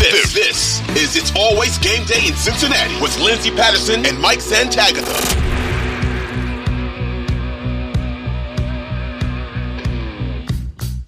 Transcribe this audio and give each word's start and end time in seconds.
This, 0.00 0.32
this 0.32 0.96
is 0.96 1.14
It's 1.14 1.30
Always 1.36 1.76
Game 1.76 2.06
Day 2.06 2.26
in 2.26 2.34
Cincinnati 2.34 2.98
with 3.02 3.20
Lindsay 3.20 3.50
Patterson 3.50 4.06
and 4.06 4.18
Mike 4.18 4.38
Santagata. 4.38 5.04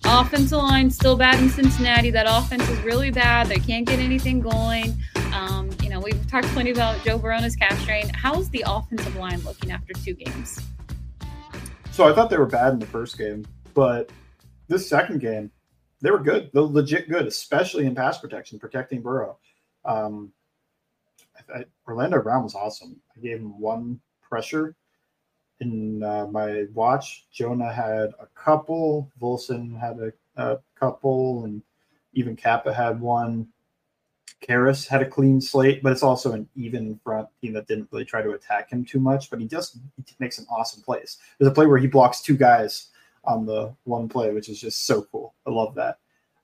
Offensive 0.04 0.58
line 0.58 0.90
still 0.90 1.16
bad 1.16 1.40
in 1.40 1.48
Cincinnati. 1.48 2.10
That 2.10 2.26
offense 2.28 2.68
is 2.68 2.78
really 2.80 3.10
bad. 3.10 3.46
They 3.46 3.56
can't 3.56 3.86
get 3.86 3.98
anything 3.98 4.40
going. 4.40 4.94
Um, 5.32 5.70
you 5.82 5.88
know, 5.88 5.98
we've 5.98 6.30
talked 6.30 6.48
plenty 6.48 6.70
about 6.70 7.02
Joe 7.02 7.16
Burrow's 7.16 7.56
calf 7.56 7.80
strain. 7.80 8.10
How's 8.10 8.50
the 8.50 8.62
offensive 8.66 9.16
line 9.16 9.40
looking 9.40 9.70
after 9.70 9.94
two 9.94 10.12
games? 10.12 10.60
So 11.92 12.06
I 12.06 12.12
thought 12.12 12.28
they 12.28 12.36
were 12.36 12.44
bad 12.44 12.74
in 12.74 12.78
the 12.78 12.84
first 12.84 13.16
game, 13.16 13.46
but 13.72 14.10
this 14.68 14.86
second 14.86 15.20
game, 15.20 15.50
they 16.02 16.10
were 16.10 16.18
good. 16.18 16.50
They're 16.52 16.62
legit 16.62 17.08
good, 17.08 17.26
especially 17.26 17.86
in 17.86 17.94
pass 17.94 18.18
protection, 18.18 18.58
protecting 18.58 19.00
Burrow. 19.00 19.38
Um, 19.84 20.32
I, 21.36 21.60
I, 21.60 21.64
Orlando 21.88 22.20
Brown 22.20 22.42
was 22.42 22.54
awesome. 22.54 23.00
I 23.16 23.20
gave 23.20 23.38
him 23.38 23.58
one 23.58 24.00
pressure 24.20 24.74
in 25.60 26.02
uh, 26.02 26.26
my 26.26 26.64
watch. 26.74 27.26
Jonah 27.32 27.72
had 27.72 28.10
a 28.20 28.26
couple. 28.34 29.10
Volson 29.20 29.78
had 29.78 29.98
a, 30.00 30.12
a 30.36 30.58
couple, 30.78 31.44
and 31.44 31.62
even 32.12 32.36
Cappa 32.36 32.74
had 32.74 33.00
one. 33.00 33.48
Karras 34.46 34.88
had 34.88 35.02
a 35.02 35.08
clean 35.08 35.40
slate, 35.40 35.84
but 35.84 35.92
it's 35.92 36.02
also 36.02 36.32
an 36.32 36.48
even 36.56 36.98
front 37.04 37.28
team 37.40 37.52
that 37.52 37.68
didn't 37.68 37.88
really 37.92 38.04
try 38.04 38.22
to 38.22 38.32
attack 38.32 38.70
him 38.70 38.84
too 38.84 38.98
much. 38.98 39.30
But 39.30 39.40
he 39.40 39.46
just 39.46 39.78
he 40.04 40.16
makes 40.18 40.34
some 40.34 40.46
awesome 40.50 40.82
plays. 40.82 41.18
There's 41.38 41.50
a 41.50 41.54
play 41.54 41.66
where 41.66 41.78
he 41.78 41.86
blocks 41.86 42.20
two 42.20 42.36
guys 42.36 42.88
on 43.24 43.46
the 43.46 43.74
one 43.84 44.08
play, 44.08 44.32
which 44.32 44.48
is 44.48 44.60
just 44.60 44.86
so 44.86 45.02
cool. 45.02 45.34
I 45.46 45.50
love 45.50 45.74
that. 45.76 45.98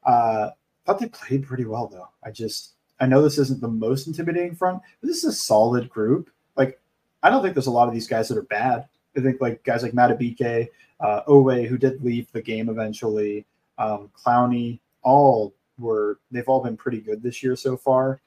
Uh, 0.04 0.50
thought 0.88 0.98
they 0.98 1.08
played 1.08 1.46
pretty 1.46 1.66
well 1.66 1.86
though. 1.86 2.08
I 2.24 2.30
just 2.30 2.72
I 2.98 3.06
know 3.06 3.22
this 3.22 3.38
isn't 3.38 3.60
the 3.60 3.68
most 3.68 4.06
intimidating 4.06 4.54
front, 4.54 4.80
but 5.00 5.06
this 5.06 5.18
is 5.18 5.24
a 5.24 5.32
solid 5.32 5.88
group. 5.90 6.30
Like 6.56 6.80
I 7.22 7.30
don't 7.30 7.42
think 7.42 7.54
there's 7.54 7.66
a 7.66 7.72
lot 7.72 7.88
of 7.88 7.94
these 7.94 8.08
guys 8.08 8.28
that 8.28 8.38
are 8.38 8.42
bad. 8.42 8.88
I 9.16 9.20
think 9.20 9.40
like 9.40 9.62
guys 9.64 9.82
like 9.82 9.92
Madubuike, 9.92 10.68
uh, 11.00 11.22
Oweh, 11.28 11.66
who 11.66 11.76
did 11.76 12.02
leave 12.02 12.30
the 12.32 12.40
game 12.40 12.68
eventually, 12.68 13.44
um, 13.76 14.10
Clowney, 14.16 14.80
all 15.02 15.54
were 15.78 16.18
they've 16.30 16.48
all 16.48 16.62
been 16.62 16.76
pretty 16.76 17.00
good 17.00 17.22
this 17.22 17.42
year 17.42 17.54
so 17.54 17.76
far. 17.76 18.20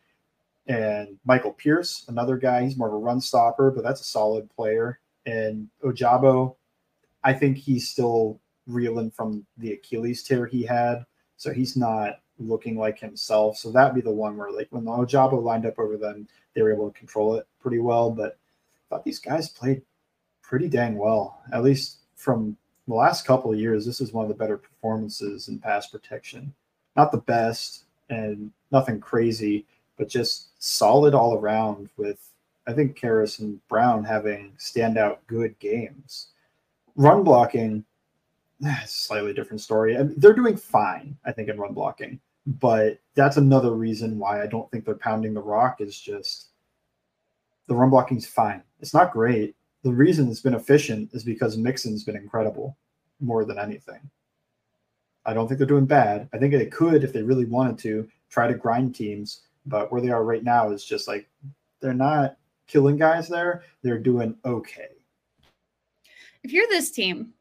And 0.67 1.17
Michael 1.25 1.53
Pierce, 1.53 2.05
another 2.08 2.38
guy, 2.38 2.63
he's 2.63 2.77
more 2.77 2.88
of 2.88 2.93
a 2.93 2.97
run 2.97 3.19
stopper, 3.19 3.71
but 3.71 3.83
that's 3.83 4.02
a 4.02 4.05
solid 4.05 4.49
player. 4.55 4.99
And 5.25 5.67
Ojabo, 5.83 6.55
I 7.23 7.33
think 7.33 7.58
he's 7.58 7.89
still 7.89 8.39
reeling 8.67 9.11
from 9.11 9.45
the 9.58 9.73
Achilles 9.73 10.23
tear 10.23 10.45
he 10.45 10.64
had, 10.64 11.05
so 11.38 11.52
he's 11.52 11.75
not 11.75 12.19
looking 12.39 12.77
like 12.77 13.00
himself. 13.00 13.58
So 13.58 13.72
that'd 13.72 13.95
be 13.95 14.02
the 14.02 14.11
one 14.11 14.38
where 14.38 14.52
like 14.52 14.67
when 14.72 14.86
Ojabo 14.86 15.42
lined 15.42 15.66
up 15.66 15.80
over 15.80 15.97
them, 15.97 16.27
they 16.53 16.61
were 16.61 16.73
able 16.73 16.92
to 16.92 16.97
control 16.97 17.36
it 17.36 17.47
pretty 17.59 17.80
well. 17.80 18.11
But 18.11 18.38
I 18.75 18.83
thought 18.89 19.03
these 19.03 19.19
guys 19.19 19.49
played 19.49 19.81
pretty 20.42 20.67
dang 20.67 20.97
well, 20.97 21.42
at 21.53 21.64
least 21.64 21.97
from 22.16 22.58
the 22.88 22.95
last 22.95 23.25
couple 23.25 23.53
of 23.53 23.59
years. 23.59 23.86
This 23.86 24.02
is 24.02 24.11
one 24.11 24.23
of 24.25 24.30
the 24.30 24.36
better 24.36 24.58
performances 24.58 25.47
in 25.47 25.59
pass 25.59 25.88
protection 25.88 26.53
not 26.95 27.11
the 27.11 27.19
best 27.19 27.86
and 28.09 28.52
nothing 28.72 28.99
crazy, 28.99 29.66
but 29.97 30.09
just 30.09 30.49
solid 30.59 31.14
all 31.14 31.38
around 31.38 31.89
with 31.97 32.27
I 32.67 32.73
think 32.73 32.99
Karras 32.99 33.39
and 33.39 33.66
Brown 33.67 34.03
having 34.03 34.53
standout 34.59 35.17
good 35.25 35.58
games. 35.59 36.27
Run 36.95 37.23
blocking, 37.23 37.86
slightly 38.86 39.34
different 39.34 39.61
story. 39.61 39.97
I 39.97 40.03
mean, 40.03 40.16
they're 40.17 40.34
doing 40.34 40.58
fine, 40.58 41.17
I 41.25 41.31
think, 41.31 41.50
in 41.50 41.59
run 41.59 41.73
blocking, 41.73 42.20
but 42.45 43.00
that's 43.16 43.38
another 43.38 43.72
reason 43.72 44.17
why 44.17 44.42
I 44.42 44.48
don't 44.48 44.70
think 44.72 44.86
they're 44.86 44.95
pounding 44.95 45.33
the 45.33 45.42
rock. 45.42 45.81
Is 45.81 46.00
just 46.00 46.50
the 47.67 47.75
run 47.75 47.89
blocking 47.89 48.17
is 48.17 48.28
fine. 48.28 48.64
It's 48.80 48.94
not 48.94 49.14
great. 49.14 49.56
The 49.83 49.92
reason 49.92 50.30
it's 50.30 50.42
been 50.42 50.53
efficient 50.53 51.09
is 51.14 51.23
because 51.23 51.58
Mixon's 51.58 52.04
been 52.04 52.15
incredible 52.15 52.77
more 53.20 53.45
than 53.45 53.58
anything. 53.58 53.99
I 55.26 55.33
don't 55.33 55.48
think 55.48 55.58
they're 55.58 55.67
doing 55.67 55.86
bad. 55.86 56.27
I 56.33 56.38
think 56.38 56.54
they 56.54 56.65
could, 56.65 57.04
if 57.04 57.14
they 57.14 57.21
really 57.21 57.45
wanted 57.45 57.77
to, 57.80 58.08
try 58.30 58.48
to 58.48 58.54
grind 58.54 58.95
teams. 58.95 59.42
But 59.65 59.92
where 59.92 60.02
they 60.02 60.10
are 60.10 60.23
right 60.23 60.44
now 60.44 60.71
is 60.71 60.83
just 60.83 61.08
like 61.08 61.30
they're 61.80 61.94
not 61.94 62.38
killing 62.67 62.98
guys 62.98 63.27
there. 63.27 63.64
They're 63.83 63.99
doing 63.99 64.36
okay. 64.45 64.89
If 66.43 66.52
you're 66.52 66.67
this 66.69 66.91
team 66.91 67.33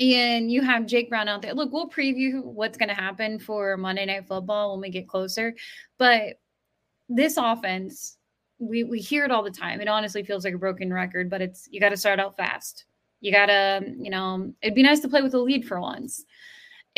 and 0.00 0.50
you 0.50 0.62
have 0.62 0.86
Jake 0.86 1.08
Brown 1.08 1.28
out 1.28 1.42
there, 1.42 1.54
look, 1.54 1.72
we'll 1.72 1.88
preview 1.88 2.42
what's 2.42 2.78
going 2.78 2.88
to 2.88 2.94
happen 2.94 3.38
for 3.38 3.76
Monday 3.76 4.06
Night 4.06 4.26
Football 4.26 4.72
when 4.72 4.80
we 4.80 4.90
get 4.90 5.08
closer. 5.08 5.54
But 5.98 6.40
this 7.08 7.36
offense, 7.36 8.16
we, 8.58 8.84
we 8.84 9.00
hear 9.00 9.24
it 9.24 9.30
all 9.30 9.42
the 9.42 9.50
time. 9.50 9.80
It 9.80 9.88
honestly 9.88 10.22
feels 10.22 10.44
like 10.44 10.54
a 10.54 10.58
broken 10.58 10.92
record, 10.92 11.30
but 11.30 11.42
it's 11.42 11.68
you 11.70 11.80
got 11.80 11.90
to 11.90 11.96
start 11.96 12.20
out 12.20 12.36
fast. 12.36 12.84
You 13.20 13.32
got 13.32 13.46
to, 13.46 13.82
you 13.98 14.10
know, 14.10 14.52
it'd 14.62 14.74
be 14.74 14.82
nice 14.82 15.00
to 15.00 15.08
play 15.08 15.22
with 15.22 15.34
a 15.34 15.38
lead 15.38 15.66
for 15.66 15.80
once 15.80 16.24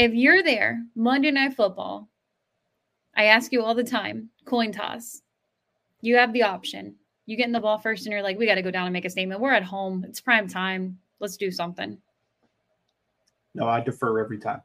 if 0.01 0.15
you're 0.15 0.43
there 0.43 0.83
Monday 0.95 1.31
Night 1.31 1.55
Football, 1.55 2.09
I 3.15 3.25
ask 3.25 3.53
you 3.53 3.63
all 3.63 3.75
the 3.75 3.85
time 3.85 4.31
coin 4.47 4.73
toss. 4.73 5.21
You 6.01 6.17
have 6.17 6.33
the 6.33 6.45
option. 6.45 6.97
You 7.27 7.37
get 7.37 7.47
in 7.47 7.53
the 7.53 7.61
ball 7.61 7.77
first 7.77 8.07
and 8.07 8.13
you're 8.13 8.23
like, 8.23 8.39
we 8.39 8.47
got 8.47 8.55
to 8.55 8.63
go 8.63 8.71
down 8.71 8.87
and 8.87 8.95
make 8.95 9.05
a 9.05 9.11
statement. 9.11 9.43
We're 9.43 9.53
at 9.53 9.63
home. 9.63 10.05
It's 10.09 10.21
prime 10.21 10.49
time. 10.49 10.99
Let's 11.21 11.37
do 11.37 11.51
something. 11.51 11.99
No, 13.55 13.69
I 13.69 13.81
defer 13.81 14.19
every 14.19 14.39
time. 14.39 14.63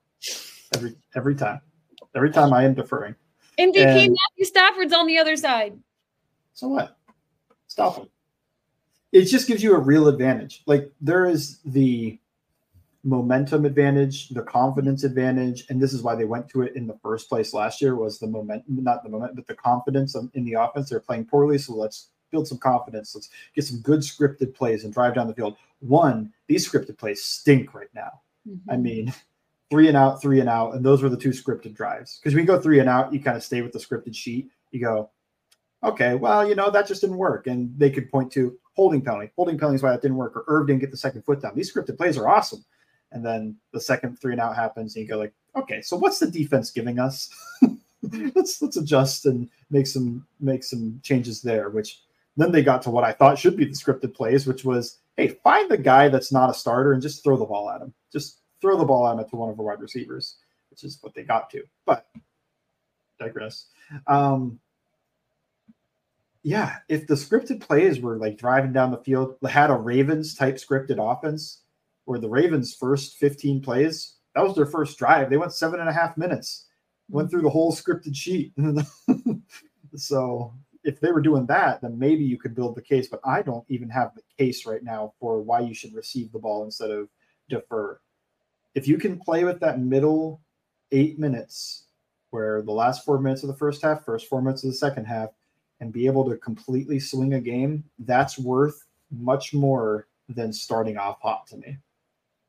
Every 0.74 0.96
every 1.16 1.36
time. 1.36 1.62
Every 2.16 2.32
time 2.32 2.54
I 2.54 2.64
am 2.64 2.74
deferring. 2.74 3.16
MVP 3.60 3.78
and 3.78 4.16
Matthew 4.16 4.46
Stafford's 4.46 4.94
on 4.94 5.08
the 5.08 5.18
other 5.18 5.36
side. 5.36 5.78
So 6.54 6.70
what? 6.70 6.98
Stop 7.68 7.98
him. 7.98 8.08
It 9.12 9.26
just 9.26 9.48
gives 9.48 9.64
you 9.64 9.76
a 9.76 9.80
real 9.80 10.08
advantage. 10.08 10.64
Like 10.66 10.92
there 11.02 11.26
is 11.26 11.60
the 11.66 12.20
momentum 13.04 13.66
advantage, 13.66 14.30
the 14.30 14.42
confidence 14.42 15.04
advantage, 15.04 15.66
and 15.70 15.82
this 15.82 15.94
is 15.94 16.02
why 16.02 16.16
they 16.16 16.26
went 16.26 16.50
to 16.50 16.64
it 16.64 16.76
in 16.76 16.88
the 16.88 16.98
first 17.04 17.30
place 17.30 17.54
last 17.54 17.82
year 17.82 17.96
was 17.96 18.18
the 18.20 18.28
momentum, 18.28 18.84
not 18.84 19.04
the 19.04 19.10
moment, 19.10 19.36
but 19.36 19.46
the 19.48 19.56
confidence 19.56 20.16
in 20.34 20.46
the 20.46 20.54
offense. 20.54 20.90
They're 20.90 21.00
playing 21.00 21.26
poorly, 21.26 21.58
so 21.58 21.74
let's 21.74 22.10
build 22.31 22.47
some 22.47 22.58
confidence. 22.58 23.13
Let's 23.16 23.30
get 23.56 23.66
some 23.66 23.80
good 23.80 24.02
scripted 24.02 24.53
plays 24.53 24.84
and 24.84 24.94
drive 24.94 25.16
down 25.16 25.28
the 25.28 25.34
field. 25.34 25.58
One, 25.80 26.31
these 26.47 26.69
scripted 26.69 26.97
plays 26.97 27.24
stink 27.24 27.74
right 27.74 27.94
now. 27.94 28.22
Mm-hmm. 28.47 28.72
I 28.72 28.78
mean, 28.78 29.13
three 29.69 29.88
and 29.88 29.97
out, 29.97 30.22
three 30.22 30.40
and 30.40 30.50
out, 30.50 30.75
and 30.75 30.85
those 30.85 31.02
were 31.02 31.09
the 31.09 31.18
two 31.18 31.30
scripted 31.30 31.74
drives. 31.74 32.19
Because 32.22 32.35
we 32.35 32.44
go 32.44 32.59
three 32.59 32.80
and 32.80 32.90
out, 32.90 33.14
you 33.14 33.19
kind 33.19 33.38
of 33.38 33.44
stay 33.44 33.62
with 33.62 33.72
the 33.72 33.80
scripted 33.80 34.16
sheet. 34.16 34.50
You 34.72 34.81
go, 34.81 35.09
okay, 35.84 36.16
well, 36.16 36.47
you 36.47 36.56
know, 36.56 36.69
that 36.69 36.88
just 36.88 37.02
didn't 37.02 37.18
work. 37.18 37.47
And 37.47 37.74
they 37.78 37.90
could 37.90 38.12
point 38.12 38.31
to 38.34 38.58
holding 38.74 39.02
penalty. 39.02 39.31
Holding 39.35 39.58
penalty 39.58 39.75
is 39.75 39.84
why 39.84 39.91
that 39.91 40.02
didn't 40.02 40.18
work, 40.18 40.35
or 40.35 40.44
Irv 40.47 40.68
didn't 40.68 40.81
get 40.81 40.91
the 40.91 40.97
second 40.97 41.24
foot 41.24 41.41
down. 41.41 41.56
These 41.56 41.74
scripted 41.74 41.97
plays 41.97 42.18
are 42.18 42.28
awesome 42.28 42.64
and 43.16 43.25
then 43.25 43.56
the 43.72 43.80
second 43.80 44.19
three 44.19 44.34
and 44.34 44.41
out 44.41 44.56
happens, 44.56 44.96
and 44.96 45.03
you 45.03 45.09
go 45.09 45.18
like, 45.18 45.34
okay, 45.56 45.81
so 45.81 45.96
what's 45.96 46.19
the 46.19 46.30
defense 46.30 46.69
giving 46.69 47.00
us? 47.00 47.30
let's 48.35 48.62
let's 48.62 48.78
adjust 48.78 49.25
and 49.25 49.50
make 49.72 49.88
some 49.88 50.28
make 50.40 50.64
some 50.64 51.00
changes 51.02 51.41
there. 51.41 51.69
Which 51.69 52.02
then 52.38 52.51
they 52.51 52.63
got 52.63 52.81
to 52.84 52.90
what 52.90 53.03
I 53.03 53.13
thought 53.13 53.40
should 53.40 53.56
be 53.56 53.66
the 53.66 53.72
scripted 53.72 54.13
plays, 54.13 54.46
which 54.46 54.66
was, 54.66 55.00
hey, 55.16 55.29
find 55.44 55.69
the 55.69 55.78
guy 55.78 56.09
that's 56.09 56.31
not 56.31 56.50
a 56.50 56.53
starter 56.53 56.94
and 56.94 57.01
just 57.01 57.23
throw 57.23 57.38
the 57.38 57.46
ball 57.46 57.69
at 57.69 57.81
him. 57.81 57.94
Just 58.12 58.41
throw 58.62 58.78
the 58.78 58.85
ball 58.85 59.07
at 59.07 59.18
him 59.18 59.29
to 59.29 59.35
one 59.35 59.50
of 59.50 59.59
our 59.59 59.66
wide 59.66 59.81
receivers, 59.81 60.38
which 60.69 60.84
is 60.84 60.97
what 61.01 61.13
they 61.13 61.23
got 61.23 61.50
to. 61.51 61.63
But 61.85 62.07
digress. 63.19 63.68
Um, 64.07 64.59
yeah, 66.44 66.78
if 66.90 67.07
the 67.07 67.16
scripted 67.16 67.62
plays 67.62 68.00
were 68.00 68.18
like 68.18 68.38
driving 68.38 68.73
down 68.73 68.91
the 68.91 68.97
field, 68.97 69.38
had 69.47 69.72
a 69.72 69.75
Ravens 69.75 70.35
type 70.35 70.56
scripted 70.56 70.97
offense, 71.00 71.62
where 72.03 72.19
the 72.19 72.29
Ravens' 72.29 72.75
first 72.75 73.17
15 73.17 73.62
plays, 73.62 74.17
that 74.35 74.44
was 74.44 74.56
their 74.56 74.66
first 74.66 75.00
drive. 75.00 75.29
They 75.29 75.38
went 75.38 75.53
seven 75.53 75.79
and 75.79 75.90
a 75.90 75.94
half 75.94 76.17
minutes, 76.17 76.67
went 77.09 77.31
through 77.31 77.41
the 77.41 77.50
whole 77.50 77.73
scripted 77.73 78.16
sheet. 78.16 78.53
so 79.96 80.53
if 80.85 80.99
they 81.02 81.11
were 81.11 81.22
doing 81.22 81.46
that, 81.47 81.82
then 81.82 81.97
maybe 81.99 82.23
you 82.23 82.37
could 82.37 82.55
build 82.55 82.76
the 82.76 82.82
case. 82.82 83.08
But 83.08 83.20
I 83.26 83.41
don't 83.41 83.66
even 83.67 83.90
have 83.90 84.14
the 84.16 84.22
case 84.37 84.66
right 84.66 84.84
now 84.84 85.14
for 85.20 85.41
why 85.41 85.59
you 85.61 85.73
should 85.73 85.93
receive 85.93 86.32
the 86.32 86.40
ball 86.40 86.64
instead 86.64 86.91
of 86.91 87.09
defer. 87.49 87.99
If 88.76 88.87
you 88.87 88.97
can 88.97 89.20
play 89.20 89.43
with 89.43 89.59
that 89.61 89.79
middle 89.79 90.41
eight 90.91 91.20
minutes, 91.20 91.85
where 92.29 92.61
the 92.61 92.72
last 92.72 93.03
four 93.03 93.20
minutes 93.20 93.43
of 93.43 93.47
the 93.47 93.55
first 93.55 93.82
half, 93.82 94.05
first 94.05 94.28
four 94.28 94.41
minutes 94.41 94.64
of 94.64 94.70
the 94.70 94.76
second 94.76 95.05
half, 95.05 95.29
and 95.79 95.91
be 95.91 96.05
able 96.05 96.29
to 96.29 96.37
completely 96.37 96.99
swing 96.99 97.34
a 97.34 97.41
game, 97.41 97.84
that's 97.99 98.38
worth 98.38 98.85
much 99.11 99.53
more 99.53 100.08
than 100.29 100.53
starting 100.53 100.97
off 100.97 101.22
hot 101.22 101.47
to 101.47 101.58
me. 101.58 101.78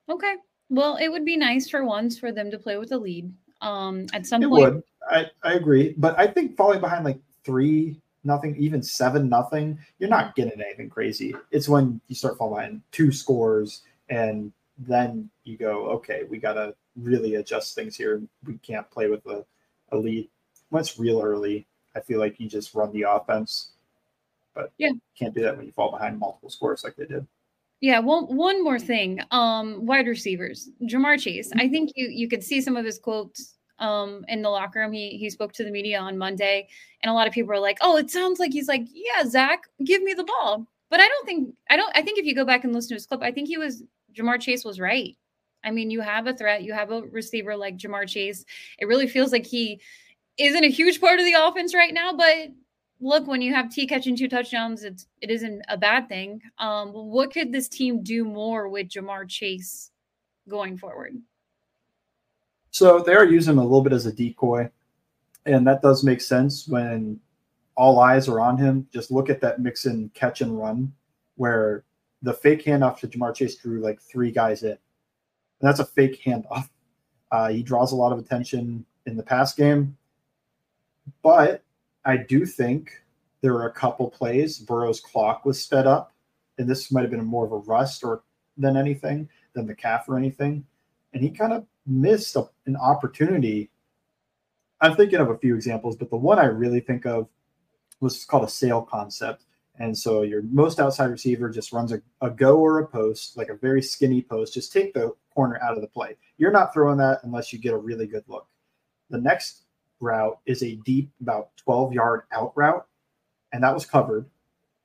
Okay. 0.09 0.37
Well, 0.69 0.97
it 0.97 1.09
would 1.09 1.25
be 1.25 1.37
nice 1.37 1.69
for 1.69 1.85
once 1.85 2.19
for 2.19 2.33
them 2.33 2.51
to 2.51 2.59
play 2.59 2.77
with 2.77 2.93
a 2.93 2.99
lead. 2.99 3.33
Um, 3.61 4.07
at 4.13 4.27
some 4.27 4.43
it 4.43 4.49
point, 4.49 4.75
would. 4.75 4.83
I, 5.09 5.27
I 5.43 5.55
agree, 5.55 5.95
but 5.97 6.19
I 6.19 6.27
think 6.27 6.57
falling 6.57 6.81
behind 6.81 7.05
like 7.05 7.21
three 7.45 8.01
nothing, 8.27 8.57
even 8.57 8.83
seven 8.83 9.29
nothing, 9.29 9.79
you're 9.99 10.11
not 10.11 10.35
getting 10.35 10.61
anything 10.61 10.91
crazy. 10.91 11.35
It's 11.51 11.69
when 11.69 12.01
you 12.09 12.15
start 12.15 12.37
falling 12.37 12.55
behind 12.57 12.83
two 12.93 13.13
scores, 13.13 13.83
and 14.11 14.53
then 14.79 15.31
you 15.45 15.57
go, 15.57 15.87
okay, 15.87 16.23
we 16.29 16.39
got 16.39 16.55
to 16.55 16.75
really 16.97 17.37
adjust 17.37 17.75
things 17.75 17.97
here. 17.97 18.21
We 18.45 18.59
can't 18.59 18.91
play 18.91 19.09
with 19.09 19.25
a, 19.27 19.45
a 19.93 19.97
lead. 19.97 20.29
When 20.71 20.81
it's 20.81 20.99
real 20.99 21.23
early, 21.23 21.67
I 21.95 22.01
feel 22.01 22.19
like 22.19 22.39
you 22.39 22.49
just 22.49 22.75
run 22.75 22.93
the 22.93 23.03
offense, 23.03 23.71
but 24.55 24.73
yeah, 24.79 24.91
can't 25.19 25.35
do 25.35 25.43
that 25.43 25.57
when 25.57 25.67
you 25.67 25.73
fall 25.73 25.91
behind 25.91 26.19
multiple 26.19 26.51
scores 26.51 26.85
like 26.85 26.97
they 26.97 27.07
did. 27.07 27.27
Yeah, 27.81 27.99
one 28.01 28.25
one 28.25 28.65
more 28.65 28.79
thing. 28.79 29.21
Um, 29.31 29.85
wide 29.85 30.07
receivers, 30.07 30.71
Ja'Marr 30.83 31.21
Chase. 31.21 31.53
I 31.57 31.69
think 31.69 31.93
you 31.95 32.09
you 32.09 32.29
could 32.29 32.43
see 32.43 32.61
some 32.61 32.77
of 32.77 32.85
his 32.85 32.99
quotes 32.99 33.56
um 33.79 34.25
in 34.29 34.43
the 34.43 34.51
locker 34.51 34.81
room. 34.81 34.93
He 34.93 35.17
he 35.19 35.31
spoke 35.31 35.53
to 35.55 35.65
the 35.65 35.71
media 35.71 35.99
on 35.99 36.19
Monday, 36.19 36.69
and 37.03 37.11
a 37.11 37.15
lot 37.15 37.27
of 37.27 37.33
people 37.33 37.53
are 37.53 37.61
like, 37.61 37.79
"Oh, 37.81 37.97
it 37.97 38.11
sounds 38.11 38.39
like 38.39 38.53
he's 38.53 38.69
like, 38.69 38.87
yeah, 38.93 39.25
Zac, 39.25 39.65
give 39.85 40.03
me 40.03 40.15
the 40.15 40.25
ball." 40.25 40.67
But 40.91 41.01
I 41.01 41.09
don't 41.09 41.27
think 41.27 41.55
I 41.71 41.77
don't. 41.77 41.93
I 41.97 42.03
think 42.03 42.19
if 42.19 42.27
you 42.27 42.35
go 42.35 42.45
back 42.45 42.65
and 42.65 42.73
listen 42.73 42.91
to 42.91 42.95
his 42.95 43.07
clip, 43.07 43.23
I 43.23 43.33
think 43.33 43.49
he 43.49 43.59
was 43.59 43.83
Ja'Marr 44.15 44.41
Chase 44.41 44.65
was 44.65 44.81
right. 44.81 45.17
I 45.65 45.71
mean, 45.73 45.91
you 45.91 46.01
have 46.01 46.27
a 46.27 46.35
threat, 46.35 46.63
you 46.63 46.73
have 46.73 46.93
a 46.93 47.03
receiver 47.03 47.57
like 47.57 47.77
Ja'Marr 47.77 48.09
Chase. 48.09 48.45
It 48.79 48.87
really 48.87 49.09
feels 49.09 49.33
like 49.33 49.47
he 49.47 49.81
isn't 50.39 50.65
a 50.65 50.71
huge 50.71 51.01
part 51.01 51.19
of 51.19 51.25
the 51.25 51.35
offense 51.35 51.75
right 51.75 51.93
now, 51.93 52.13
but 52.13 52.51
look, 53.01 53.27
when 53.27 53.43
you 53.43 53.53
have 53.55 53.71
T 53.71 53.87
catching 53.87 54.17
two 54.17 54.29
touchdowns, 54.29 54.85
it's 54.85 55.07
it 55.21 55.31
isn't 55.31 55.63
a 55.69 55.77
bad 55.77 56.09
thing. 56.09 56.41
Um, 56.59 56.93
what 56.93 57.33
could 57.33 57.53
this 57.53 57.69
team 57.69 58.03
do 58.03 58.25
more 58.25 58.69
with 58.69 58.89
Ja'Marr 58.89 59.29
Chase 59.29 59.91
going 60.49 60.79
forward? 60.79 61.17
So 62.77 62.99
they 62.99 63.15
are 63.15 63.25
using 63.25 63.55
him 63.55 63.59
a 63.59 63.63
little 63.63 63.81
bit 63.81 63.95
as 63.95 64.05
a 64.05 64.13
decoy, 64.13 64.69
and 65.47 65.67
that 65.67 65.81
does 65.81 66.05
make 66.05 66.21
sense 66.21 66.69
when 66.69 67.19
all 67.75 68.01
eyes 68.01 68.29
are 68.29 68.39
on 68.39 68.59
him. 68.59 68.87
Just 68.93 69.11
look 69.11 69.31
at 69.31 69.41
that 69.41 69.63
Mixon 69.63 70.11
catch 70.13 70.43
and 70.43 70.59
run, 70.59 70.93
where 71.37 71.85
the 72.21 72.35
fake 72.35 72.67
handoff 72.67 72.99
to 72.99 73.09
Ja'Marr 73.09 73.35
Chase 73.35 73.57
drew 73.57 73.81
like 73.81 73.99
three 74.03 74.31
guys 74.31 74.63
in. 74.63 74.73
And 74.73 74.79
that's 75.63 75.81
a 75.81 75.87
fake 75.87 76.23
handoff. 76.23 76.69
Uh, 77.33 77.49
he 77.49 77.63
draws 77.63 77.93
a 77.93 77.97
lot 77.97 78.13
of 78.13 78.19
attention 78.19 78.85
in 79.07 79.17
the 79.17 79.23
pass 79.23 79.55
game, 79.55 79.97
but 81.23 81.63
I 82.05 82.19
do 82.19 82.45
think 82.45 82.91
there 83.41 83.55
were 83.55 83.69
a 83.69 83.73
couple 83.73 84.11
plays. 84.11 84.59
Burrow's 84.59 85.01
clock 85.01 85.47
was 85.47 85.59
sped 85.63 85.87
up, 85.87 86.13
and 86.59 86.69
this 86.69 86.93
might 86.93 87.01
have 87.01 87.11
been 87.11 87.25
more 87.25 87.47
of 87.47 87.53
a 87.53 87.57
rust 87.57 88.05
or 88.05 88.23
than 88.59 88.77
anything 88.77 89.31
than 89.55 89.67
the 89.67 89.75
calf 89.75 90.11
or 90.11 90.19
anything. 90.19 90.67
And 91.15 91.23
he 91.23 91.31
kind 91.31 91.55
of 91.55 91.65
missed 91.87 92.37
a, 92.37 92.49
an 92.67 92.77
opportunity. 92.77 93.71
I'm 94.81 94.97
thinking 94.97 95.21
of 95.21 95.31
a 95.31 95.39
few 95.39 95.55
examples, 95.55 95.97
but 95.97 96.11
the 96.11 96.17
one 96.17 96.39
I 96.39 96.47
really 96.47 96.81
think 96.81 97.07
of 97.07 97.29
was 98.01 98.25
called 98.25 98.45
a 98.45 98.51
sail 98.51 98.83
concept. 98.83 99.45
And 99.79 99.97
so 99.97 100.23
your 100.23 100.43
most 100.43 100.81
outside 100.81 101.11
receiver 101.11 101.51
just 101.51 101.73
runs 101.73 101.93
a, 101.93 102.01
a 102.21 102.31
go 102.31 102.59
or 102.59 102.79
a 102.79 102.87
post, 102.87 103.37
like 103.37 103.49
a 103.49 103.57
very 103.57 103.83
skinny 103.83 104.23
post. 104.23 104.55
Just 104.55 104.73
take 104.73 104.95
the 104.95 105.15
corner 105.35 105.59
out 105.63 105.75
of 105.75 105.83
the 105.83 105.89
play. 105.89 106.17
You're 106.39 106.53
not 106.53 106.73
throwing 106.73 106.99
that 106.99 107.21
unless 107.25 107.53
you 107.53 107.59
get 107.59 107.75
a 107.75 107.79
really 107.79 108.07
good 108.07 108.25
look. 108.27 108.47
The 109.11 109.21
next 109.21 109.63
route 110.01 110.39
is 110.47 110.63
a 110.63 110.77
deep, 110.77 111.11
about 111.21 111.57
12 111.59 111.93
yard 111.93 112.23
out 112.33 112.53
route, 112.57 112.87
and 113.53 113.63
that 113.63 113.75
was 113.75 113.87
covered. 113.87 114.27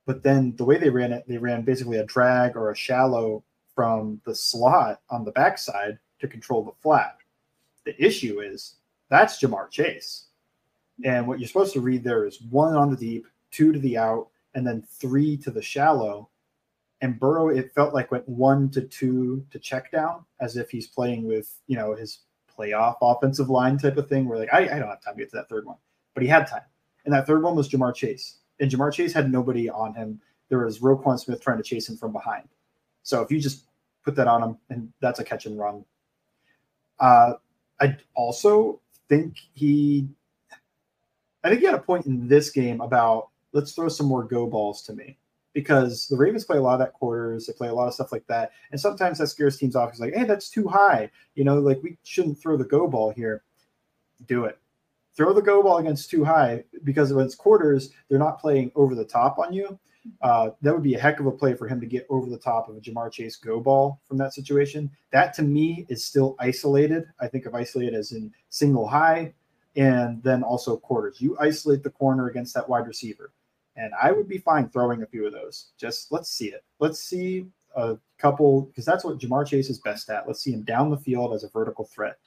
But 0.05 0.23
then 0.23 0.55
the 0.57 0.65
way 0.65 0.77
they 0.77 0.89
ran 0.89 1.13
it, 1.13 1.25
they 1.27 1.37
ran 1.37 1.63
basically 1.63 1.97
a 1.97 2.05
drag 2.05 2.55
or 2.55 2.71
a 2.71 2.75
shallow 2.75 3.43
from 3.75 4.21
the 4.25 4.35
slot 4.35 5.01
on 5.09 5.23
the 5.23 5.31
backside 5.31 5.99
to 6.21 6.27
control 6.27 6.63
the 6.63 6.71
flat. 6.81 7.17
The 7.85 8.01
issue 8.03 8.39
is 8.39 8.75
that's 9.09 9.41
Ja'Marr 9.41 9.69
Chase. 9.69 10.27
And 11.03 11.27
what 11.27 11.39
you're 11.39 11.47
supposed 11.47 11.73
to 11.73 11.81
read 11.81 12.03
there 12.03 12.25
is 12.25 12.41
one 12.43 12.75
on 12.75 12.89
the 12.89 12.97
deep, 12.97 13.27
two 13.49 13.71
to 13.71 13.79
the 13.79 13.97
out, 13.97 14.29
and 14.53 14.65
then 14.65 14.83
three 14.83 15.35
to 15.37 15.51
the 15.51 15.61
shallow. 15.61 16.29
And 17.01 17.19
Burrow, 17.19 17.49
it 17.49 17.73
felt 17.73 17.93
like 17.93 18.11
went 18.11 18.29
one 18.29 18.69
to 18.69 18.81
two 18.81 19.45
to 19.49 19.59
check 19.59 19.91
down 19.91 20.23
as 20.39 20.55
if 20.55 20.69
he's 20.69 20.87
playing 20.87 21.25
with, 21.25 21.51
you 21.67 21.75
know, 21.75 21.95
his 21.95 22.19
playoff 22.55 22.97
offensive 23.01 23.49
line 23.49 23.77
type 23.77 23.97
of 23.97 24.07
thing 24.07 24.27
where 24.27 24.37
like 24.37 24.53
I, 24.53 24.59
I 24.59 24.79
don't 24.79 24.89
have 24.89 25.01
time 25.01 25.15
to 25.15 25.19
get 25.19 25.31
to 25.31 25.37
that 25.37 25.49
third 25.49 25.65
one. 25.65 25.77
But 26.13 26.23
he 26.23 26.29
had 26.29 26.47
time. 26.47 26.61
And 27.05 27.13
that 27.13 27.25
third 27.25 27.41
one 27.41 27.55
was 27.55 27.69
Ja'Marr 27.69 27.95
Chase. 27.95 28.37
And 28.59 28.69
Ja'Marr 28.69 28.93
Chase 28.93 29.13
had 29.13 29.31
nobody 29.31 29.69
on 29.69 29.95
him. 29.95 30.21
There 30.49 30.59
was 30.59 30.79
Roquan 30.79 31.19
Smith 31.19 31.41
trying 31.41 31.57
to 31.57 31.63
chase 31.63 31.89
him 31.89 31.97
from 31.97 32.11
behind. 32.11 32.47
So 33.01 33.21
if 33.21 33.31
you 33.31 33.39
just 33.39 33.65
put 34.03 34.15
that 34.15 34.27
on 34.27 34.43
him, 34.43 34.57
and 34.69 34.91
that's 34.99 35.19
a 35.19 35.23
catch 35.23 35.45
and 35.45 35.57
run. 35.57 35.83
Uh, 37.01 37.33
I 37.81 37.97
also 38.13 38.79
think 39.09 39.35
he, 39.53 40.07
I 41.43 41.49
think 41.49 41.59
he 41.59 41.65
had 41.65 41.75
a 41.75 41.79
point 41.79 42.05
in 42.05 42.27
this 42.27 42.51
game 42.51 42.79
about 42.79 43.29
let's 43.53 43.73
throw 43.73 43.89
some 43.89 44.05
more 44.05 44.23
go 44.23 44.47
balls 44.47 44.83
to 44.83 44.93
me 44.93 45.17
because 45.53 46.07
the 46.07 46.15
Ravens 46.15 46.45
play 46.45 46.57
a 46.57 46.61
lot 46.61 46.75
of 46.75 46.79
that 46.79 46.93
quarters. 46.93 47.47
They 47.47 47.53
play 47.53 47.67
a 47.67 47.73
lot 47.73 47.87
of 47.87 47.93
stuff 47.93 48.11
like 48.11 48.25
that. 48.27 48.51
And 48.71 48.79
sometimes 48.79 49.17
that 49.17 49.27
scares 49.27 49.57
teams 49.57 49.75
off. 49.75 49.89
It's 49.89 49.99
like, 49.99 50.13
hey, 50.13 50.23
that's 50.23 50.49
two 50.49 50.67
high. 50.67 51.09
You 51.35 51.43
know, 51.43 51.59
like 51.59 51.81
we 51.83 51.97
shouldn't 52.03 52.39
throw 52.39 52.55
the 52.55 52.63
go 52.63 52.87
ball 52.87 53.11
here. 53.11 53.43
Do 54.27 54.45
it. 54.45 54.59
Throw 55.17 55.33
the 55.33 55.41
go 55.41 55.61
ball 55.61 55.79
against 55.79 56.09
two 56.09 56.23
high 56.23 56.63
because 56.83 57.11
when 57.11 57.25
it's 57.25 57.35
quarters, 57.35 57.89
they're 58.07 58.19
not 58.19 58.39
playing 58.39 58.71
over 58.75 58.95
the 58.95 59.03
top 59.03 59.39
on 59.39 59.51
you. 59.51 59.77
Uh, 60.21 60.49
that 60.61 60.73
would 60.73 60.83
be 60.83 60.95
a 60.95 60.99
heck 60.99 61.19
of 61.19 61.27
a 61.27 61.31
play 61.31 61.53
for 61.53 61.67
him 61.67 61.79
to 61.79 61.85
get 61.85 62.07
over 62.09 62.29
the 62.29 62.37
top 62.37 62.67
of 62.67 62.75
a 62.75 62.79
Ja'Marr 62.79 63.11
Chase 63.11 63.35
go 63.35 63.59
ball 63.59 63.99
from 64.05 64.17
that 64.17 64.33
situation. 64.33 64.89
That 65.11 65.33
to 65.35 65.43
me 65.43 65.85
is 65.89 66.03
still 66.03 66.35
isolated. 66.39 67.05
I 67.19 67.27
think 67.27 67.45
of 67.45 67.53
isolated 67.53 67.93
as 67.93 68.11
in 68.11 68.33
single 68.49 68.87
high 68.87 69.33
and 69.75 70.21
then 70.23 70.43
also 70.43 70.75
quarters. 70.75 71.21
You 71.21 71.37
isolate 71.39 71.83
the 71.83 71.91
corner 71.91 72.29
against 72.29 72.53
that 72.55 72.67
wide 72.67 72.87
receiver 72.87 73.31
and 73.75 73.93
I 74.01 74.11
would 74.11 74.27
be 74.27 74.37
fine 74.37 74.69
throwing 74.69 75.01
a 75.01 75.07
few 75.07 75.25
of 75.25 75.33
those. 75.33 75.67
Just 75.77 76.11
let's 76.11 76.29
see 76.29 76.47
it. 76.47 76.63
Let's 76.79 76.99
see 76.99 77.47
a 77.75 77.97
couple 78.17 78.63
because 78.63 78.85
that's 78.85 79.03
what 79.03 79.17
Ja'Marr 79.17 79.47
Chase 79.47 79.69
is 79.69 79.79
best 79.79 80.09
at. 80.09 80.27
Let's 80.27 80.41
see 80.41 80.51
him 80.51 80.63
down 80.63 80.89
the 80.89 80.97
field 80.97 81.33
as 81.33 81.43
a 81.43 81.49
vertical 81.49 81.85
threat. 81.85 82.17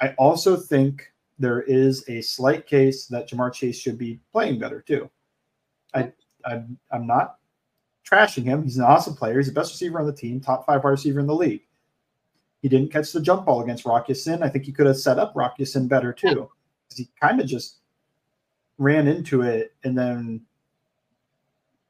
I 0.00 0.10
also 0.18 0.56
think 0.56 1.12
there 1.38 1.62
is 1.62 2.08
a 2.08 2.20
slight 2.20 2.66
case 2.66 3.06
that 3.06 3.28
Ja'Marr 3.28 3.52
Chase 3.52 3.78
should 3.78 3.98
be 3.98 4.20
playing 4.32 4.58
better 4.58 4.80
too. 4.80 5.10
I, 5.94 6.12
I 6.48 6.62
I'm 6.90 7.06
not 7.06 7.36
trashing 8.08 8.44
him. 8.44 8.62
He's 8.62 8.78
an 8.78 8.84
awesome 8.84 9.14
player. 9.14 9.36
He's 9.36 9.48
the 9.48 9.52
best 9.52 9.72
receiver 9.72 10.00
on 10.00 10.06
the 10.06 10.12
team, 10.12 10.40
top 10.40 10.66
five 10.66 10.82
wide 10.82 10.90
receiver 10.90 11.20
in 11.20 11.26
the 11.26 11.34
league. 11.34 11.62
He 12.62 12.68
didn't 12.68 12.92
catch 12.92 13.12
the 13.12 13.20
jump 13.20 13.46
ball 13.46 13.62
against 13.62 13.84
Rock 13.84 14.08
Ya-Sin. 14.08 14.42
I 14.42 14.48
think 14.48 14.64
he 14.64 14.72
could 14.72 14.86
have 14.86 14.96
set 14.96 15.18
up 15.18 15.32
Rock 15.36 15.54
Ya-Sin 15.58 15.86
better 15.86 16.12
too. 16.12 16.50
He 16.94 17.08
kind 17.20 17.40
of 17.40 17.46
just 17.46 17.76
ran 18.78 19.06
into 19.06 19.42
it 19.42 19.74
and 19.84 19.96
then 19.96 20.40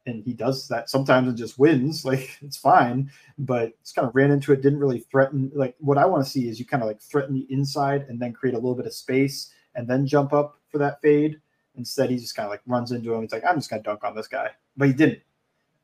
and 0.06 0.24
he 0.24 0.32
does 0.32 0.66
that 0.68 0.88
sometimes 0.88 1.28
and 1.28 1.36
just 1.36 1.58
wins. 1.58 2.04
Like 2.08 2.38
it's 2.42 2.56
fine, 2.56 3.10
but 3.38 3.72
it's 3.80 3.92
kind 3.92 4.08
of 4.08 4.14
ran 4.14 4.30
into 4.30 4.52
it. 4.52 4.62
Didn't 4.62 4.78
really 4.78 5.00
threaten. 5.10 5.50
Like 5.54 5.76
what 5.78 5.98
I 5.98 6.06
want 6.06 6.24
to 6.24 6.30
see 6.30 6.48
is 6.48 6.58
you 6.58 6.66
kind 6.66 6.82
of 6.82 6.86
like 6.86 7.00
threaten 7.00 7.34
the 7.34 7.46
inside 7.50 8.06
and 8.08 8.20
then 8.20 8.32
create 8.32 8.54
a 8.54 8.58
little 8.58 8.74
bit 8.74 8.86
of 8.86 8.94
space 8.94 9.52
and 9.74 9.86
then 9.86 10.06
jump 10.06 10.32
up 10.32 10.58
for 10.70 10.78
that 10.78 11.00
fade. 11.02 11.40
Instead, 11.78 12.10
he 12.10 12.16
just 12.16 12.36
kind 12.36 12.46
of 12.46 12.50
like 12.50 12.60
runs 12.66 12.92
into 12.92 13.14
him. 13.14 13.22
He's 13.22 13.32
like, 13.32 13.44
I'm 13.44 13.56
just 13.56 13.70
gonna 13.70 13.82
dunk 13.82 14.04
on 14.04 14.14
this 14.14 14.28
guy, 14.28 14.50
but 14.76 14.88
he 14.88 14.94
didn't. 14.94 15.20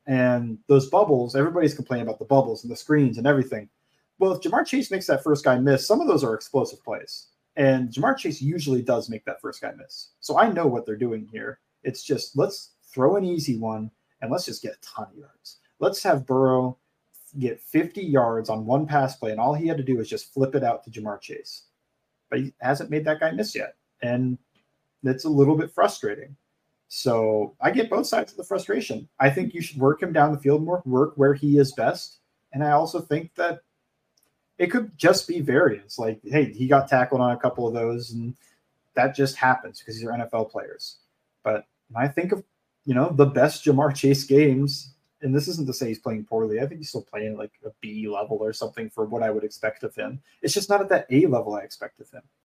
And 0.05 0.59
those 0.67 0.89
bubbles, 0.89 1.35
everybody's 1.35 1.73
complaining 1.73 2.05
about 2.05 2.19
the 2.19 2.25
bubbles 2.25 2.63
and 2.63 2.71
the 2.71 2.75
screens 2.75 3.17
and 3.17 3.25
everything. 3.25 3.69
Well, 4.19 4.33
if 4.33 4.41
Ja'Marr 4.41 4.65
Chase 4.65 4.91
makes 4.91 5.07
that 5.07 5.23
first 5.23 5.43
guy 5.43 5.57
miss, 5.57 5.87
some 5.87 5.99
of 5.99 6.07
those 6.07 6.23
are 6.23 6.35
explosive 6.35 6.83
plays. 6.83 7.27
And 7.55 7.89
Ja'Marr 7.89 8.17
Chase 8.17 8.41
usually 8.41 8.81
does 8.81 9.09
make 9.09 9.25
that 9.25 9.41
first 9.41 9.61
guy 9.61 9.71
miss. 9.75 10.09
So 10.19 10.37
I 10.37 10.51
know 10.51 10.67
what 10.67 10.85
they're 10.85 10.95
doing 10.95 11.27
here. 11.31 11.59
It's 11.83 12.03
just 12.03 12.37
let's 12.37 12.71
throw 12.83 13.15
an 13.15 13.25
easy 13.25 13.57
one 13.57 13.89
and 14.21 14.31
let's 14.31 14.45
just 14.45 14.61
get 14.61 14.73
a 14.73 14.81
ton 14.81 15.07
of 15.11 15.17
yards. 15.17 15.57
Let's 15.79 16.03
have 16.03 16.25
Burrow 16.25 16.77
get 17.39 17.59
50 17.59 18.01
yards 18.01 18.49
on 18.49 18.65
one 18.65 18.85
pass 18.85 19.15
play, 19.15 19.31
and 19.31 19.39
all 19.39 19.53
he 19.53 19.67
had 19.67 19.77
to 19.77 19.83
do 19.83 19.97
was 19.97 20.09
just 20.09 20.33
flip 20.33 20.55
it 20.55 20.63
out 20.63 20.83
to 20.83 20.89
Ja'Marr 20.89 21.19
Chase. 21.21 21.63
But 22.29 22.39
he 22.39 22.53
hasn't 22.61 22.89
made 22.89 23.05
that 23.05 23.19
guy 23.19 23.31
miss 23.31 23.55
yet. 23.55 23.75
And 24.01 24.37
that's 25.05 25.25
a 25.25 25.29
little 25.29 25.55
bit 25.55 25.71
frustrating. 25.71 26.35
So 26.87 27.55
I 27.61 27.71
get 27.71 27.89
both 27.89 28.07
sides 28.07 28.31
of 28.31 28.37
the 28.37 28.43
frustration. 28.43 29.07
I 29.19 29.29
think 29.29 29.53
you 29.53 29.61
should 29.61 29.79
work 29.79 30.01
him 30.01 30.13
down 30.13 30.31
the 30.31 30.39
field 30.39 30.63
more, 30.63 30.81
work 30.85 31.13
where 31.15 31.33
he 31.33 31.57
is 31.57 31.73
best. 31.73 32.17
And 32.53 32.63
I 32.63 32.71
also 32.71 33.01
think 33.01 33.33
that 33.35 33.61
it 34.57 34.67
could 34.67 34.97
just 34.97 35.27
be 35.27 35.41
variance. 35.41 35.99
Like, 35.99 36.19
hey, 36.23 36.51
he 36.51 36.67
got 36.67 36.87
tackled 36.87 37.21
on 37.21 37.31
a 37.31 37.39
couple 37.39 37.67
of 37.67 37.73
those, 37.73 38.11
and 38.11 38.35
that 38.93 39.15
just 39.15 39.35
happens 39.35 39.79
because 39.79 39.95
these 39.95 40.05
are 40.05 40.11
NFL 40.11 40.51
players. 40.51 40.97
But 41.43 41.65
when 41.89 42.03
I 42.03 42.07
think 42.07 42.31
of 42.31 42.43
you 42.85 42.93
know, 42.93 43.09
the 43.09 43.25
best 43.25 43.65
Ja'Marr 43.65 43.95
Chase 43.95 44.23
games. 44.23 44.91
And 45.21 45.33
this 45.33 45.47
isn't 45.47 45.65
to 45.65 45.73
say 45.73 45.87
he's 45.87 45.99
playing 45.99 46.25
poorly. 46.25 46.59
I 46.59 46.67
think 46.67 46.79
he's 46.79 46.89
still 46.89 47.01
playing 47.01 47.35
like 47.35 47.51
a 47.65 47.71
B 47.81 48.07
level 48.07 48.37
or 48.37 48.53
something 48.53 48.89
for 48.91 49.05
what 49.05 49.23
I 49.23 49.31
would 49.31 49.43
expect 49.43 49.83
of 49.83 49.95
him. 49.95 50.21
It's 50.41 50.53
just 50.53 50.69
not 50.69 50.81
at 50.81 50.89
that 50.89 51.07
A 51.09 51.25
level 51.25 51.55
I 51.55 51.61
expect 51.61 51.99
of 51.99 52.11
him. 52.11 52.21